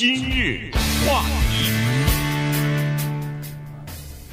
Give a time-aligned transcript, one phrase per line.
[0.00, 0.70] 今日
[1.06, 1.20] 话
[1.50, 1.70] 题，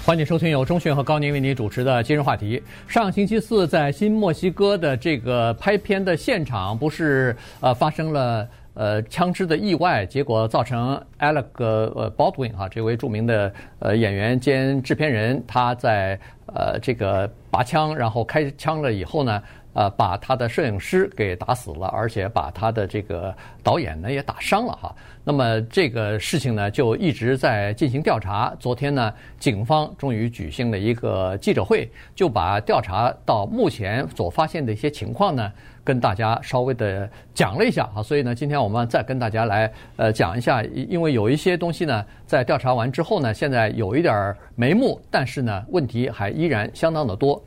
[0.05, 2.63] 欢迎收听由钟迅和高宁为您主持的今日话题。
[2.88, 19.44] 上星期四在新墨西哥的这个拍片的现场，不是呃发生了呃枪支的意外，结果造成 Alec 呃 Baldwin 哈这位著名的呃演员兼制片人，他在呃这个拔枪，然后开枪了以后呢。
[19.78, 23.32] 呃，把他的摄影师给打死了，而且把他的这个
[23.62, 24.96] 导演呢也打伤了哈。
[25.23, 28.52] 那么这个事情呢就一直在进行调查。
[28.60, 35.52] 昨天呢，警方终于举行了一个记者会，就把调查到目前所发现的一些情况呢，
[35.83, 38.02] 跟大家稍微的讲了一下哈。
[38.02, 47.39] 所以呢，今天我们再跟大家来呃讲一下，因为有一些东西呢，在调查完之后呢，现在有一点眉目，但是呢，问题还依然相当的多。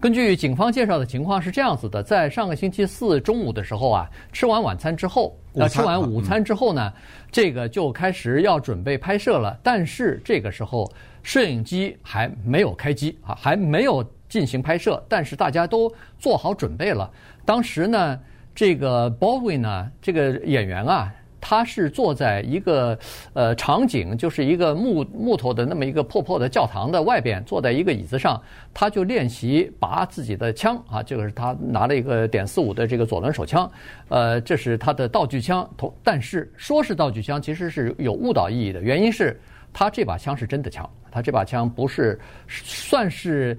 [0.00, 6.92] 根据警方介绍的情况是这样子的，在上个星期四中午的时候啊，吃完晚餐之后，呃，吃完午餐之后呢，
[7.32, 9.58] 这个就开始要准备拍摄了。
[9.60, 10.88] 但是这个时候，
[11.24, 17.10] 摄影机还没有开机啊，还没有进行拍摄，但是大家都做好准备了。
[17.44, 18.20] 当时呢，
[18.54, 21.12] 这个 Baldwin 呢，这个演员啊。
[21.40, 22.98] 他是坐在一个
[23.32, 28.40] 呃场景，就是一个木木头的那么一个破破的教堂的外边，坐在一个椅子上，
[28.74, 33.70] 他就练习拔自己的枪啊，这个是他拿了一个点四五的这个左轮手枪，
[34.08, 35.68] 呃，这是他的道具枪。
[35.76, 39.40] 同但是说是道具枪，其实是有误导意义的，原因是
[39.72, 43.58] 他这把枪是真的枪，他这把枪不是算是。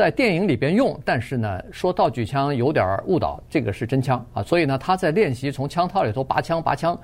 [0.00, 4.42] 在电影里边用，但是呢，说道具枪有点误导，这个是真枪啊。
[4.42, 6.98] 所以呢，他在练习从枪套里头拔枪拔枪，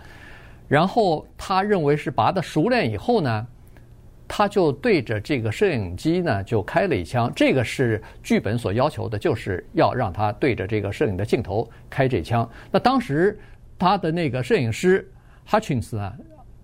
[0.66, 3.46] 然后他认为是拔得熟练以后呢，
[4.26, 7.30] 他就对着这个摄影机呢就开了一枪。
[7.36, 12.48] 这个是剧本所要求的，就是要让他对着这个摄影的镜头开这枪。
[12.70, 13.38] 那当时
[13.78, 15.06] 他的那个摄影师
[15.46, 16.14] Hutchins 啊，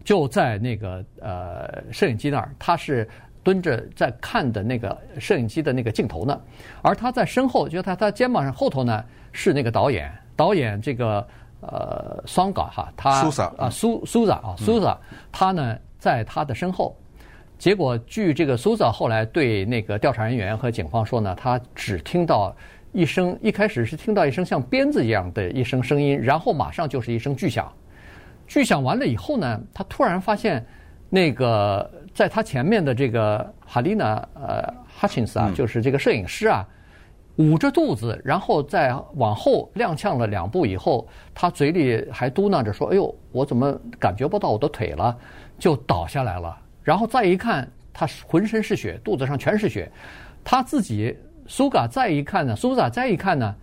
[0.03, 3.07] 就在那个呃摄影机那儿，他是。
[3.45, 6.41] 蹲着在看的那个摄影机的那个镜头呢，
[6.81, 11.27] 而他在身后，就他他肩膀上后头呢是那个导演，导演这个
[11.61, 14.97] 呃桑嘎哈，他苏萨啊苏苏萨啊苏萨，
[15.33, 16.97] 他呢在他的身后。
[17.59, 22.55] 结果据这个苏萨后来对那个调查人员和警方说呢，他只听到
[22.93, 27.73] 一声，一开始是听到一声像鞭子一样的一声声音，然后马上就是一声巨响，
[28.47, 30.65] 巨响完了以后呢，他突然发现
[31.11, 31.91] 那个。
[32.15, 36.67] 在他前面的这个哈丽娜呃哈钦斯啊，就是这个摄影师啊，
[37.37, 45.17] 捂着肚子，然后再往后踉跄了两步以后，他嘴里还嘟囔着说：“哎呦，我怎么感觉不到我的腿了？”
[45.59, 46.55] 就倒下来了。
[46.83, 49.91] 然后再一看，他浑身是血，肚子上全是血。
[50.45, 53.55] 他自己苏嘎再一看呢，苏嘎再一看呢，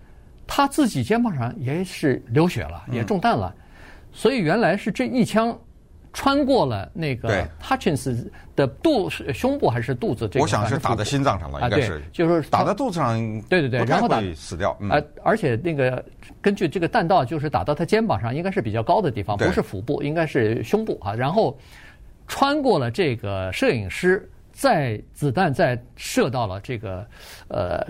[0.48, 3.54] 他自己肩膀上也是流血了，也中弹了。
[4.12, 5.56] 所以原来是这一枪。
[6.12, 10.28] 穿过了那个 Hutchins 的肚胸部还是肚子？
[10.28, 13.16] 这个我想是打在心脏上了，应该是，就是打在肚子上。
[13.44, 14.76] 对对对，然后打死掉。
[14.90, 16.04] 呃，而且那个
[16.42, 21.14] 根据这个弹道，就是打到他肩膀上，应该是比较高的地方，不是腹部，应该是胸部啊。
[21.14, 21.58] 然后
[22.28, 27.06] 穿过了这个摄影师，再子弹再射到了这个
[27.50, 27.86] 呃，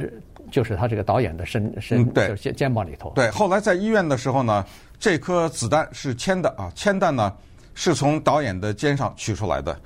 [0.51, 3.13] 就是他这个导演的身身对肩肩膀里头。
[3.15, 4.65] 对，后来在医院的时候呢，
[4.99, 7.33] 这颗子弹是铅的啊，铅弹呢。
[7.73, 9.79] 是从导演的肩上取出来的，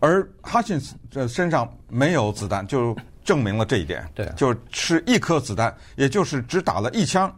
[0.00, 4.04] 而哈钦斯这身上没有子弹，就证明了这一点。
[4.14, 7.32] 对，就是一颗子弹，也就是只打了一枪，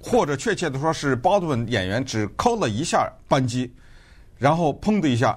[0.00, 3.72] 或者确切的说是鲍德温演员只扣了一下扳机，
[4.38, 5.36] 然后砰的一下，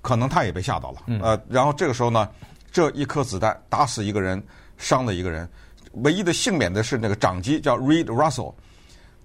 [0.00, 1.02] 可能他也被吓到了。
[1.20, 2.28] 呃，然后这个时候呢，
[2.70, 4.42] 这一颗子弹打死一个人，
[4.78, 5.48] 伤了一个人，
[5.92, 8.54] 唯一的幸免的是那个掌机叫 Reed Russell，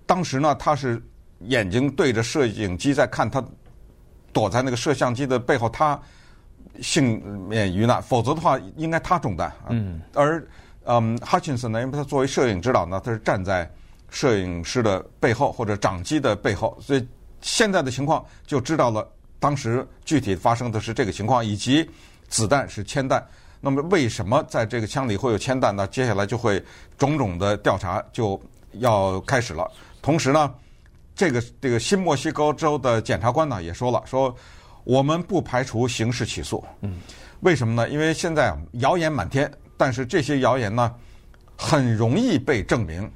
[0.05, 1.01] 当时呢他是
[1.41, 3.41] 眼睛对着摄影机在看他。
[4.37, 5.99] 躲在那个摄像机的背后，他
[6.79, 9.51] 幸免于难，否则的话，应该他中弹。
[9.67, 10.47] 嗯，而
[10.83, 13.67] 嗯，哈钦斯呢，因为他作为摄影指导呢，他是站在
[14.11, 17.07] 摄影师的背后或者掌机的背后，所以
[17.41, 19.09] 现在的情况就知道了，
[19.39, 21.89] 当时具体发生的是这个情况，以及
[22.27, 23.25] 子弹是铅弹。
[23.59, 25.87] 那么，为什么在这个枪里会有铅弹呢？
[25.87, 26.63] 接下来就会
[26.95, 28.39] 种种的调查就
[28.73, 29.67] 要开始了。
[29.99, 30.53] 同时呢。
[31.17, 34.33] 这个这个新墨西哥州的检察官呢也说了，说
[34.83, 36.63] 我们不排除刑事起诉。
[36.81, 36.99] 嗯，
[37.39, 37.89] 为什么呢？
[37.89, 40.93] 因为现在谣言满天，但是这些谣言呢
[41.57, 43.11] 很容易被证明。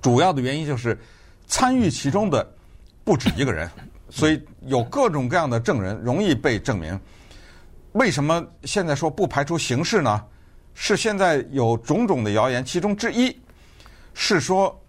[0.00, 0.96] 主要的原因就是
[1.48, 2.48] 参与其中的
[3.02, 3.68] 不止一个人，
[4.08, 6.98] 所以有各种各样的证人容易被证明。
[7.92, 10.24] 为什么现在说不排除刑事呢？
[10.74, 13.36] 是现在有种种的谣言，其中之一
[14.14, 14.80] 是说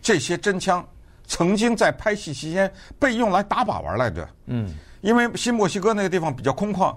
[0.00, 0.86] 这些真枪。
[1.30, 6.92] 曾经在拍戏期间被用来打靶玩来着，嗯，因为新墨西哥那个地方比较空旷，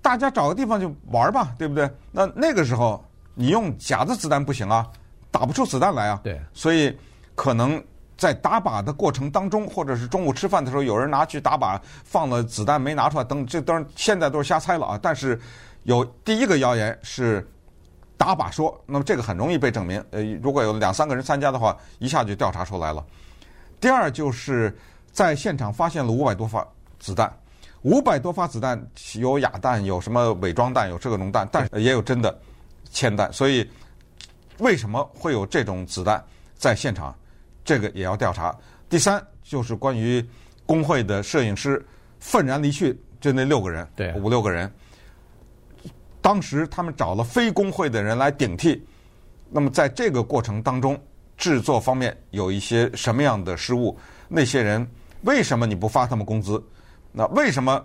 [0.00, 1.88] 大家找个地方就玩吧，对不对？
[2.10, 3.04] 那那个时候
[3.34, 4.88] 你用假的子弹不行啊，
[5.30, 6.18] 打不出子弹来啊。
[6.24, 6.98] 对，所以
[7.34, 7.80] 可能
[8.16, 14.98] 在打靶的过程当中，或者是中午吃饭的时候，有人拿去打靶放了子弹没拿出来，等这当然现在都是瞎猜了啊。
[15.02, 15.38] 但是
[15.82, 17.46] 有第一个谣言是
[18.16, 20.02] 打靶说，那么这个很容易被证明。
[20.10, 23.04] 呃，如果有两三个人参加的话，一下就调查出来了。
[23.84, 24.74] 第二就是
[25.12, 26.66] 在现场发现了五百多发
[26.98, 27.30] 子弹。
[27.82, 28.82] 五百多发子弹，
[29.16, 32.34] 有哑弹，有什么伪装弹，有这个农弹，但是也有真的
[32.88, 33.30] 铅弹。
[33.30, 33.70] 所以，
[34.56, 36.24] 为什么会有这种子弹
[36.56, 37.14] 在现场？
[37.62, 38.58] 这个也要调查。
[38.88, 40.26] 第三就是关于
[40.64, 41.84] 工会的摄影师
[42.18, 44.72] 愤然离去，就那六个人，对，五六个人，
[46.22, 48.82] 当时他们找了非工会的人来顶替。
[49.50, 50.98] 那么在这个过程当中，
[51.36, 53.98] 制作方面有一些什么样的失误？
[54.28, 54.86] 那些人
[55.22, 56.62] 为什么你不发他们工资？
[57.12, 57.84] 那为什么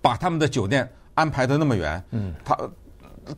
[0.00, 2.02] 把他们的酒店安排的那么远？
[2.10, 2.56] 嗯，他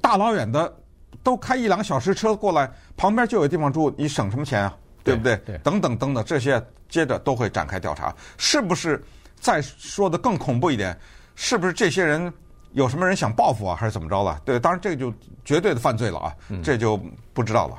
[0.00, 0.74] 大老远的
[1.22, 4.76] 都开一两个小时车过来，旁边就有地方住，你省什么钱啊？
[5.04, 5.36] 对不对？
[5.38, 5.58] 对，对。
[5.58, 8.14] 等等等等，这些接着都会展开调查。
[8.36, 9.02] 是不是
[9.40, 10.98] 再说的更恐怖一点？
[11.34, 12.30] 是不是这些人
[12.72, 14.38] 有什么人想报复啊，还是怎么着了？
[14.44, 15.12] 对，当然这个就
[15.44, 17.00] 绝对的犯罪了啊，这就
[17.32, 17.78] 不知道了。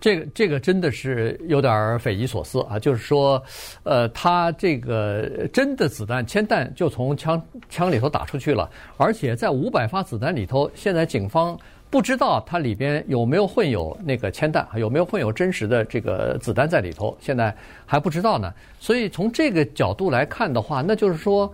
[0.00, 2.78] 这个这个真的是有点匪夷所思啊！
[2.78, 3.42] 就是说，
[3.82, 11.58] 呃，他这个真的子弹铅弹就从枪枪里头打出去了，而且在五百发子弹里头，现在警方
[11.90, 17.52] 不知道它里边有没有混有那个铅弹，有没有混有真实的这个子弹在里头，现在
[17.84, 18.54] 还不知道呢。
[18.78, 21.52] 所以从这个角度来看的话，那就是说，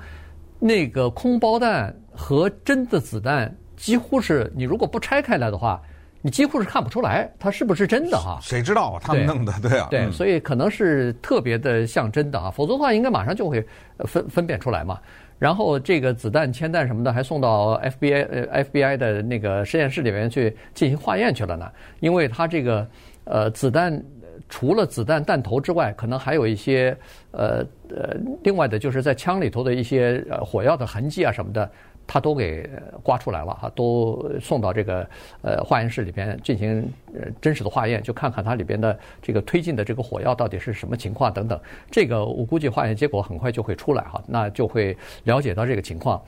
[0.58, 5.80] 那个空包弹和真的子弹几乎是你如果不拆开来的话。
[6.26, 8.38] 你几乎是看不出来它是不是真的哈？
[8.40, 9.00] 谁知道啊？
[9.04, 9.88] 他们弄的对啊。
[9.90, 13.62] 对，所以可能是特别的像真的啊，否则的话应该马上就会
[14.06, 14.98] 分分辨出来嘛。
[15.38, 21.70] 然后这个子弹、铅弹什么的还送到 FBI 呃 FBI 的那个实验室里面去进行化验去了呢。
[22.00, 22.88] 因为它这个
[23.24, 24.02] 呃子弹
[24.48, 26.96] 除了子弹弹头之外，可能还有一些
[27.32, 31.70] 呃呃另外的就是在枪里头的一些呃火药的痕迹啊什么的。
[32.06, 32.68] 他都给
[33.02, 35.08] 刮出来了哈，都送到这个
[35.42, 41.58] 呃化验室里边进行呃真实的化验，就看看它里边的这个推进的这个火药到底是什么情况等等。
[41.90, 46.22] 这个我估计化验结果很快就会出来哈，那就会了解到这个情况。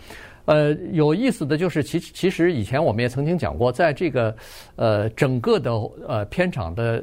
[0.47, 4.35] 呃，有意思的就是，其其实以前我们也曾经讲过，在这个
[4.77, 5.73] 呃整个的
[6.07, 7.03] 呃片场的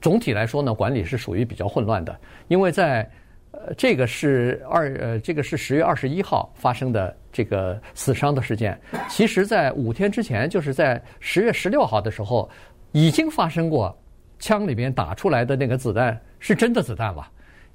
[0.00, 2.18] 总体来说呢，管理是属于比较混乱的，
[2.48, 3.08] 因为在。
[3.50, 8.76] 呃，这个是二呃，这个是十月二十一号发生的这个死伤的事件。
[9.08, 12.50] 其实，在五天之前，就是在十月十六号的时候，
[12.90, 13.96] 已经发生过
[14.40, 17.24] 枪里边打出来的那个子弹是真的子弹了，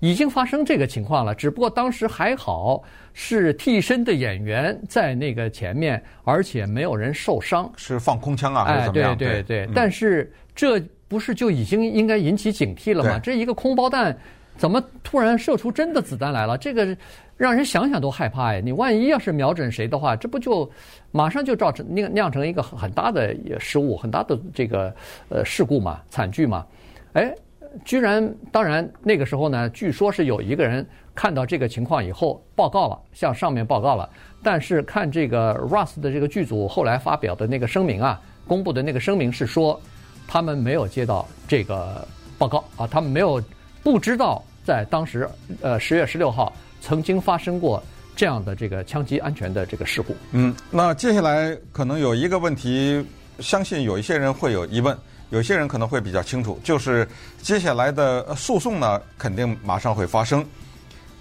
[0.02, 1.34] 已经发生这个情况了。
[1.34, 2.84] 只不过当时还好
[3.14, 7.72] 是替身的演员在那个前面，而且没有人受伤。
[7.78, 9.14] 是放空枪啊，还是怎么样？
[9.14, 9.70] 哎，对对对。
[9.74, 10.78] 但是这
[11.08, 13.18] 不是就已经应该引起警惕了吗？
[13.18, 14.18] 这一个空包弹。
[14.64, 16.58] 怎么突然射出真的子弹来了？
[16.58, 16.96] 这个
[17.36, 18.62] 让人想想都害怕呀！
[18.64, 20.72] 你万一要是瞄准谁的话，这不就
[21.12, 24.96] 马上就造成酿酿成一个很大的失误、很大的这个
[25.28, 26.66] 呃事故嘛、惨剧嘛？
[27.12, 27.36] 哎，
[27.84, 34.10] 居然当然那个时候呢，据说是有一个人看到这个情况以后报告了，向上面报告了。
[34.42, 39.78] 但是看这个 Rust 的这个剧组后来发表的那个声明啊，公布的那个声明是说，
[40.26, 43.44] 他们没有接到这个报告啊，他们没有。
[43.84, 45.30] 不知道在当时，
[45.62, 46.52] 呃，十月十六号
[46.82, 47.84] 曾经发生过
[48.16, 50.16] 这样的这个枪击安全的这个事故。
[50.32, 53.06] 嗯，那接下来可能有一个问题，
[53.40, 54.98] 相信有一些人会有疑问，
[55.32, 57.08] 有些人可能会比较清楚，就是
[57.42, 60.46] 接下来的诉讼呢，肯定马上会发生。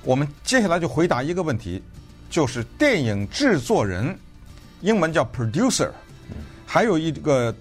[0.05, 1.83] 我们接下来就回答一个问题，
[2.29, 4.17] 就是电影制作人，
[4.83, 5.91] 英文叫 producer，
[6.67, 7.55] 还有一个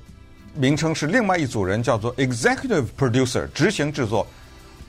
[0.53, 4.27] 名称是另外一组人叫做 executive producer，执行制作。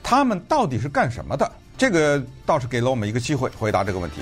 [0.03, 1.49] 他们到底是干什么的？
[1.77, 4.17] 这个倒是给了我们一个机会回答这个问题。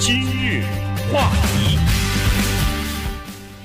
[0.00, 0.64] 今日
[1.12, 1.78] 话题，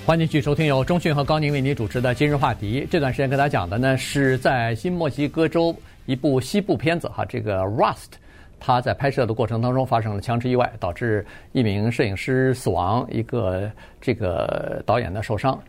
[0.06, 2.82] 欢迎继续收听由钟讯和高宁为您主持的《今日话题》。
[2.90, 7.96] 这段时间跟大家讲的呢，是在新墨西哥州一部西部片子哈，这个《Rust》，
[8.60, 15.60] 他在拍摄的过程当中发生了枪支意外，导致一名摄影师死亡，一个这个导演呢受伤。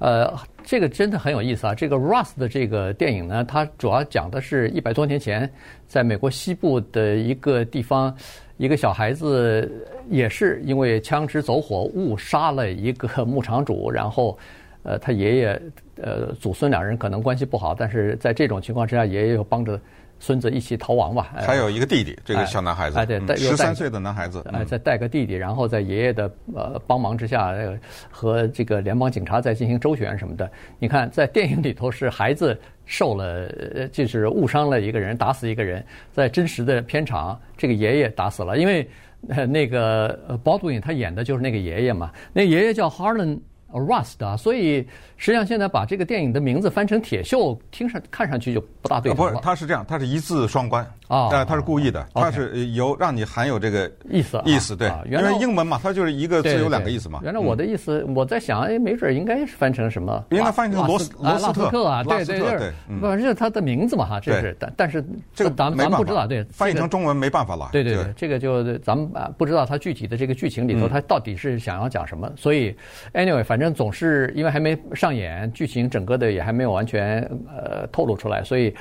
[0.00, 1.74] 呃，这个真的很有意思啊！
[1.74, 5.48] 这个《Rust》的这个电影呢，它主要讲的是一百多年前，
[5.86, 8.16] 在美国西部的一个地方，
[8.56, 9.70] 一个小孩子
[10.08, 14.38] 也是因为枪支走火误杀了一个牧场主，然后，
[14.84, 15.62] 呃，他爷爷
[16.02, 19.78] 呃祖孙两人可能关系不好，但是在这种情况之下，爷爷又帮着
[20.20, 21.32] 孙子一起逃亡吧。
[21.34, 27.52] 还有一个弟弟，这个小男孩子，哎，对，十三岁的男孩子，哎，再带个弟弟，然后在爷爷的呃帮忙之下，
[28.08, 30.48] 和这个联邦警察在进行周旋什么的。
[30.78, 33.48] 你看，在电影里头是孩子受了，
[33.90, 38.88] 就是误伤了一个人，打死一个人；在真实的片场，这个爷爷打死了，因为
[39.48, 43.40] 那个 Baldwin 他演的就是那个爷爷嘛，那爷爷叫 Harlan。
[43.72, 44.86] Rust 啊，所以
[45.16, 49.16] 实际上现在把这个电影的名字翻成《铁锈》，听上看上去就不大对了。
[49.16, 57.20] 不是，它是这样，它是一字双关啊，呃，他是故意的，他是有让你含有这个意思意思，对，因为英文嘛，它就是一个字有两个意思嘛。
[57.22, 60.24] 原来我的意思，我在想，哎，没准应该是翻成什么？
[60.30, 67.68] 应该翻译成罗斯罗斯特啊，对对对，不是他的名字嘛哈，这是，但但是这个咱们咱们不知道，对，翻译成中文没办法了。
[67.72, 72.30] 对对对，这个就咱们啊不知道他具体的这个剧情里头，他到底是想要讲什么。
[72.36, 72.74] 所以
[73.14, 74.32] ，anyway，反正总是。
[74.34, 78.74] 因为还没上演，剧情整个的也还没有完全呃透露出来，所以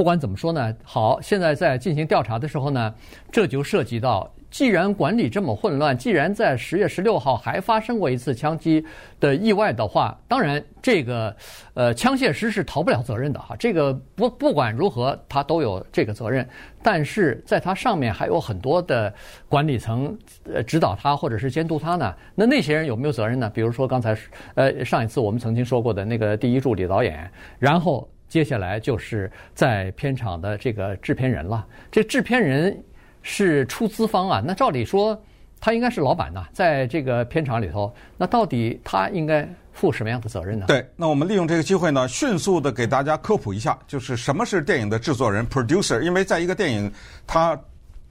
[0.00, 2.94] 不管怎么说呢，好，现在在进行调查的时候呢，
[3.30, 8.82] 这就涉及到，既然管理这么混乱，既然在十月十六号还发生过一次枪击
[9.20, 11.36] 的意外的话，当然这个
[11.74, 16.48] 呃枪械师是逃不了责任的哈，这个不不管如何他都有这个责任。
[16.82, 19.12] 但是在他上面还有很多的
[19.50, 20.16] 管理层，
[20.50, 22.14] 呃，指导他或者是监督他呢。
[22.34, 23.50] 那那些人有没有责任呢？
[23.52, 24.16] 比如说刚才，
[24.54, 31.66] 呃，上一次我们曾经说过的那个第一助理导演，然后接下来就是在片场的这个制片人了。
[31.90, 32.82] 这制片人
[33.20, 35.22] 是出资方啊，那照理说
[35.60, 39.46] 他应该是老板呐，在这个片场里头，那到底他应该？
[39.72, 40.66] 负什么样的责任呢？
[40.66, 46.00] 对，那我们利用这个机会呢，迅速的给大家科普一下，就是什么是电影的制作人 （producer）。
[46.00, 46.92] 因为在一个电影
[47.24, 47.58] 它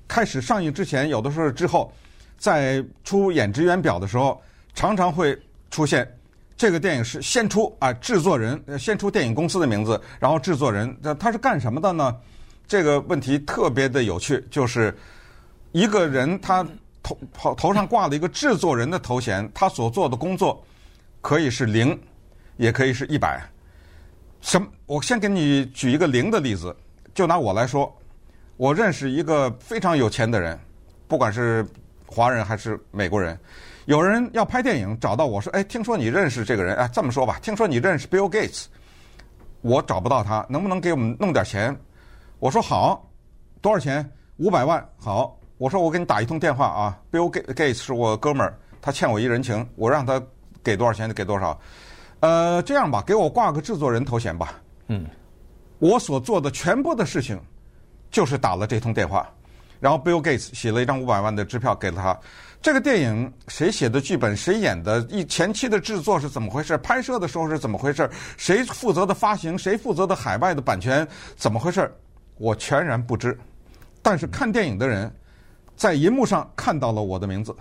[0.08, 1.94] 开始上映之前，有的时候之后，
[2.38, 4.42] 在出演职员表的时候，
[4.74, 5.38] 常常会
[5.70, 6.10] 出现
[6.60, 12.13] 这个电影是先出啊制作人，先出电影公司的名字，然后制作人，那他是干什么的呢？
[12.68, 14.94] 这个问题特别的有趣，就是
[15.72, 16.62] 一个人他
[17.01, 20.62] 头头头上挂了一个制作人的头衔，他所做的工作。
[21.22, 21.98] 可以是零，
[22.58, 23.42] 也可以是一百。
[24.42, 24.68] 什么？
[24.86, 26.75] 我先给你举一个零的例子。
[27.13, 27.89] 就拿我来说，
[28.58, 30.60] 我认识一个非常有钱的人，
[31.08, 31.66] 不管是
[32.06, 33.39] 华人还是美国人。
[33.89, 36.75] 有人要拍电影，找到我说：“哎，听说你认识这个人？
[36.75, 38.65] 哎，这么说吧，听说你认识 Bill Gates。
[39.62, 41.75] 我找不到他，能不能给我们弄点钱？”
[42.38, 43.10] 我说：“好，
[43.62, 44.08] 多少钱？
[44.38, 44.88] 五百万。
[44.96, 47.00] 好，我说我给你打一通电话啊。
[47.12, 50.22] Bill Gates 是我哥们儿，他欠我一人情，我让他。”
[50.62, 51.58] 给多少钱就给多少，
[52.19, 54.62] 呃，这样吧，给我挂个制作人头衔吧。
[54.88, 55.05] 嗯，
[55.79, 57.39] 我所做的全部的事情，
[58.12, 59.27] 就是打了这通电话，
[59.79, 62.19] 然后 Bill Gates 写了一张五百万的支票给了他。
[62.62, 66.78] 这个电影谁写的剧本，谁演的，一前期的制作是怎么回事？
[66.80, 68.10] 拍摄的时候是怎么回事？
[68.36, 69.58] 谁负责的发行？
[69.58, 71.08] 谁负责的海外的版权？
[71.38, 71.89] 怎么回事？
[72.38, 73.38] 我全然不知。
[74.01, 75.10] 但是看电影的人，
[75.75, 77.56] 在银幕上看到了我的名字。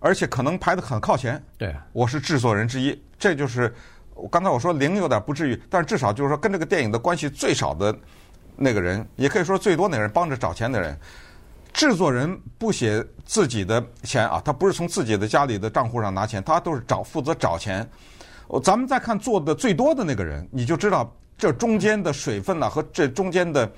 [0.00, 3.74] 而且可能排得很靠前，对，我是制作人之一，这就是
[4.14, 7.92] 我刚才我说零有点不至于，但是至少就是说跟这个电影的关系最少的
[8.54, 10.96] 那个人，也可以说最多那个人帮着找钱的人。
[11.72, 17.88] 制作人不写自己的钱啊，他不是从自己的家里的账户上拿钱，他都是找负责找钱。
[18.62, 23.70] 咱们再看做的最多的那个人，你就知道这中间的水分呢和这中间的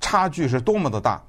[0.00, 1.22] 差距是多么的大。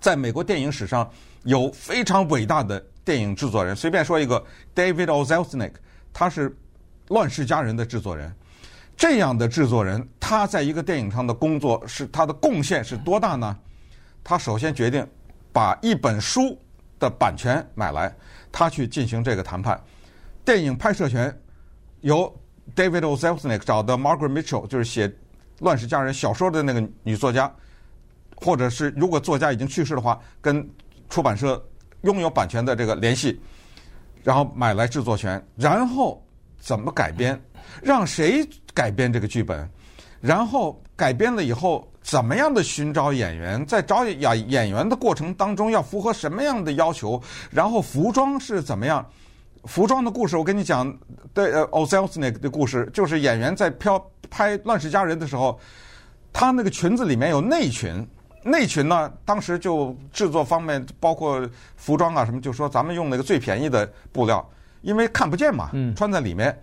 [0.00, 1.08] 在美国电影史上，
[1.44, 2.82] 有非常伟大的。
[3.04, 4.40] 电影制作人随便说一个
[4.76, 5.24] ，David O.
[5.24, 5.72] Selznick，
[6.12, 6.48] 他是
[7.08, 8.32] 《乱世佳人》的制作人。
[8.96, 13.58] 这样的制作人，他在一个电影上的工作是他的贡献是多大呢？
[14.22, 15.04] 他首先决定
[15.52, 16.58] 把一本书
[16.98, 18.14] 的版权买来，
[18.50, 19.80] 他去进行这个谈判。
[20.44, 21.36] 电影拍摄权
[22.00, 22.32] 由
[22.74, 23.16] David O.
[23.16, 25.06] Selznick 找的 Margaret Mitchell，就是写
[25.60, 27.52] 《乱世佳人》小说的那个女作家，
[28.36, 30.68] 或者是如果作家已经去世的话，跟
[31.08, 31.62] 出版社。
[32.02, 33.40] 拥有版权的这个联系，
[34.24, 36.20] 然后买来制作权，然后
[36.58, 37.40] 怎么改编，
[37.80, 38.44] 让谁
[38.74, 39.70] 改编这个剧本，
[40.20, 49.04] 然后改编了以后怎么样的寻找演员，在找演演员的过程当中要符合什么样的要求，然后服装是怎么样，
[49.64, 50.92] 服装的故事我跟你讲，
[51.32, 51.86] 对呃，O.
[51.86, 55.58] Selznick 的故事就是演员在飘拍《乱世佳人》的时候，
[56.32, 58.06] 他那个裙子里面有内裙。
[58.44, 64.44] 内裙呢，当时就制作方面，包括服装啊什么，就说咱们用那个最便宜的布料，
[64.80, 66.60] 因为看不见嘛，穿在里面。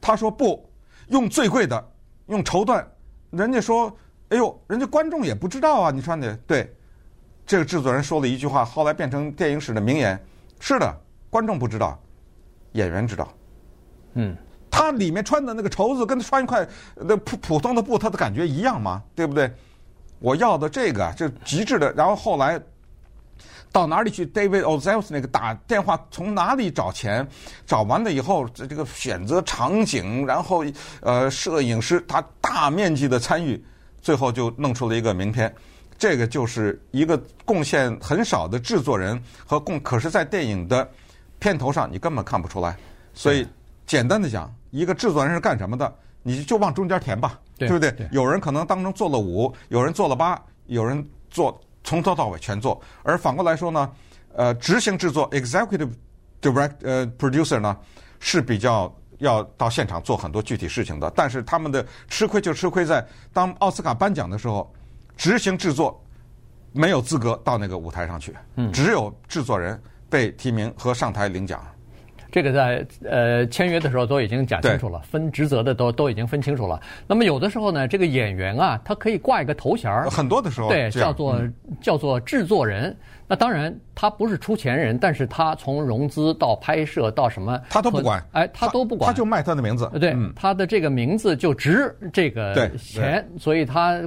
[0.00, 0.66] 他说不
[1.08, 1.86] 用最贵的，
[2.28, 2.82] 用绸缎。
[3.30, 3.94] 人家说，
[4.30, 6.74] 哎呦，人家观众也不知道啊，你穿的对。
[7.46, 10.22] 这个制作人说了一句话，后来变成电影史的名言。
[10.60, 10.94] 是的，
[11.30, 11.98] 观众不知道，
[12.72, 13.26] 演员知道。
[14.12, 14.36] 嗯，
[14.70, 19.02] 他里面穿的那个绸子，跟他穿一块那普普通的布，他的感觉一样吗？
[19.14, 19.50] 对不对？
[20.18, 21.90] 我要的这个就极致的。
[21.94, 22.60] 然后后来
[23.72, 24.78] 到哪里去？David O.
[24.78, 27.26] Selznick 那个打电话，从哪里找钱？
[27.64, 30.64] 找完了以后，这这个选择场景，然后
[31.00, 33.64] 呃，摄影师他大面积的参与，
[34.00, 35.54] 最后就弄出了一个名片。
[35.98, 40.88] 这个就是一个贡献很少的制作人和贡，可是，在电影的
[41.40, 42.76] 片头上你根本看不出来。
[43.12, 43.44] 所以
[43.84, 47.92] 简单的讲，一个制作人是干什么的，你就往中间填吧，对不对？
[48.12, 52.80] 有人可能当中做了五，有人做了八，有人做从头到尾全做。
[53.02, 53.90] 而反过来说呢，
[54.34, 55.90] 呃，执行制作 （executive
[56.40, 57.76] direct 呃 producer） 呢
[58.20, 61.10] 是比较要到现场做很多具体事情的。
[61.14, 64.68] 但是他们的吃亏就吃亏在当奥斯卡颁奖的时候。
[65.18, 66.00] 执行制作
[66.72, 68.32] 没有资格到那个舞台上去，
[68.72, 71.60] 只有制作人被提名和上台领奖。
[72.30, 76.80] 这个在呃签约的时候都已经讲清楚了，分职责的都都已经分清楚了。
[77.08, 81.40] 那么有的时候呢，这个演员啊，他可以挂一个头衔儿，很多的时候对，叫做
[81.80, 82.96] 叫做制作人。
[83.30, 94.00] 那当然，他不是出钱人，但是他从融资到拍摄到什么，他都不管，哎，他都不管，他就卖他的名字，对，他的这个名字就值这个钱，所以他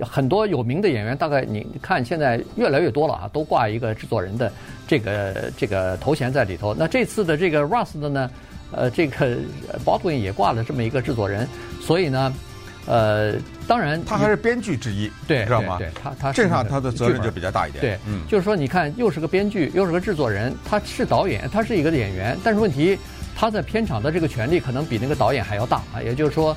[0.00, 4.50] 很多有名的演员，大概你看现在越来越多了啊，都挂一个制作人的
[4.88, 6.74] 这个这个头衔在里头。
[6.74, 8.30] 那这次的这个 Rust 的呢，
[8.72, 9.36] 呃，这个
[9.84, 11.46] Baldwin 也挂了这么一个制作人，
[11.80, 12.32] 所以呢。
[12.86, 13.34] 呃，
[13.68, 15.76] 当然，他还是编剧之一，对，知道吗？
[15.78, 17.80] 对，他他这上他的责任就比较大一点。
[17.80, 22.98] 对，嗯，就是说，你看，又是个编剧，又是个制作人，他是导演，他是一个演员，但是问题，
[23.36, 26.02] 他在片场的这个权力可能比那个导演还要大啊。
[26.02, 26.56] 也就是说，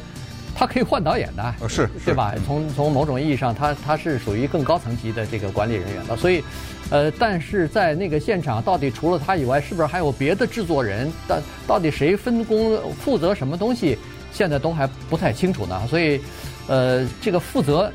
[0.55, 2.33] 他可以换导演的，是，对吧？
[2.45, 6.15] 从从某种意义上，他他是属于更高层级的这个管理人员了。
[6.15, 6.43] 所以，
[6.89, 11.11] 呃，但是在那个现场，到底除了他以外，是不是还有别的制作人？
[11.27, 11.37] 到
[11.67, 13.99] 到底谁分工负责什么东西？
[14.33, 16.19] 现在都还不太清楚呢，所以，
[16.67, 17.91] 呃，这个负责，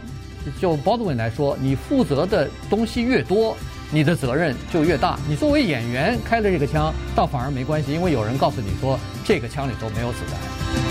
[0.61, 3.57] 就 Baldwin 来说，你负责的东西越多，
[3.91, 5.19] 你的责任就越大。
[5.29, 10.88] 你作为演员开了这个枪，倒反而没关系，因为有人告诉你说这个枪里头没有子弹。